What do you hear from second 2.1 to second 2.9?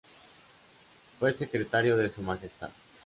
Majestad.